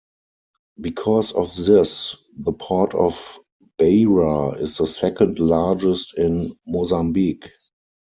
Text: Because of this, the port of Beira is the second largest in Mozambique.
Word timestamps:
Because 0.79 1.31
of 1.31 1.55
this, 1.55 2.15
the 2.35 2.53
port 2.53 2.95
of 2.95 3.37
Beira 3.77 4.53
is 4.55 4.77
the 4.77 4.87
second 4.87 5.37
largest 5.37 6.17
in 6.17 6.57
Mozambique. 6.65 7.47